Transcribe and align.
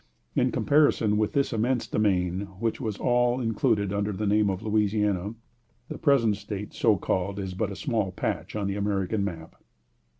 In 0.35 0.51
comparison 0.51 1.15
with 1.15 1.33
this 1.33 1.53
immense 1.53 1.85
domain, 1.85 2.47
which 2.59 2.81
was 2.81 2.97
all 2.97 3.39
included 3.39 3.93
under 3.93 4.11
the 4.11 4.25
name 4.25 4.49
of 4.49 4.63
Louisiana, 4.63 5.35
the 5.89 5.99
present 5.99 6.37
State 6.37 6.73
so 6.73 6.97
called 6.97 7.37
is 7.37 7.53
but 7.53 7.71
a 7.71 7.75
small 7.75 8.11
patch 8.11 8.55
on 8.55 8.65
the 8.65 8.77
American 8.77 9.23
map. 9.23 9.63